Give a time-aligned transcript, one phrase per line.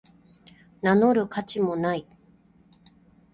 [0.81, 2.07] 名乗る価値もない